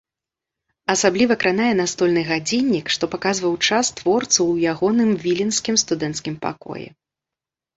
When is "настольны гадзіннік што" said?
1.81-3.03